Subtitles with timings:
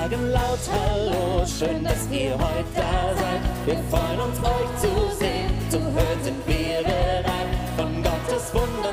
[0.00, 3.42] sagen laut Hallo, schön, dass ihr heute da seid.
[3.66, 8.89] Wir freuen uns, euch zu sehen, zu hören sind wir bereit von Gottes Wunder.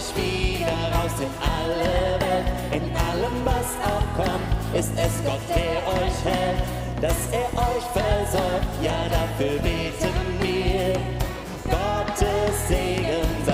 [0.00, 2.46] ich wieder raus in alle Welt.
[2.72, 6.62] In allem, was auch kommt, ist es Gott, der euch hält,
[7.00, 8.66] dass er euch versorgt.
[8.82, 10.94] Ja, dafür beten wir.
[11.64, 13.49] Gottes Segen sei.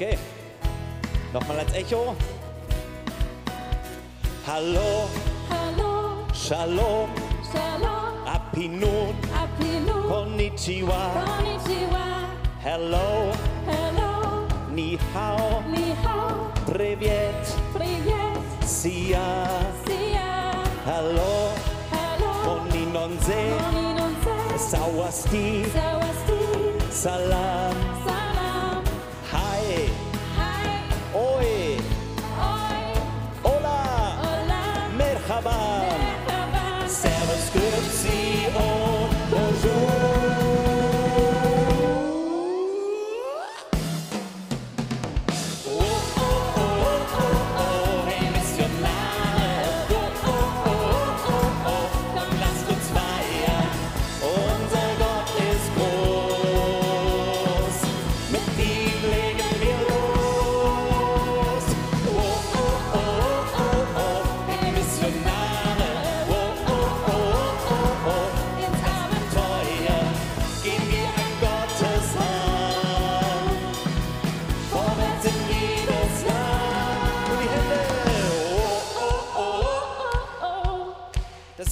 [0.00, 0.16] Okay.
[1.30, 2.16] Nochmal als Echo.
[4.46, 5.10] Hallo.
[5.52, 6.24] Hallo.
[6.32, 7.12] Shalom.
[7.44, 8.24] Shalom.
[8.24, 9.12] Apinun.
[9.28, 10.08] Apinun.
[10.08, 11.04] Konnichiwa.
[11.20, 12.32] Konnichiwa.
[12.64, 13.28] Hello.
[13.68, 14.48] Hello.
[14.72, 15.60] Ni hao.
[15.68, 16.48] Ni hao.
[16.64, 17.44] Privet.
[17.76, 18.40] Privet.
[18.64, 19.52] Sia.
[19.84, 20.64] Sia.
[20.88, 21.52] Hello.
[21.92, 22.56] Hello.
[22.56, 23.52] Oninonze.
[23.68, 24.36] Oninonze.
[24.56, 25.68] Sawasti.
[25.68, 26.40] Sawasti.
[26.88, 27.76] Salam.
[28.00, 28.19] Salam.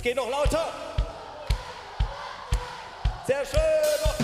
[0.08, 0.72] Geh noch lauter.
[3.26, 3.60] Sehr schön.
[4.02, 4.17] Noch